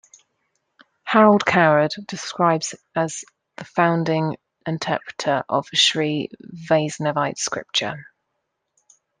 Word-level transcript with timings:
Harold 1.03 1.45
Coward 1.45 1.93
describes 2.07 2.73
as 2.95 3.23
the 3.57 3.63
founding 3.65 4.35
interpreter 4.65 5.43
of 5.47 5.67
Sri 5.75 6.27
Vaisnavite 6.41 7.37
scripture. 7.37 8.03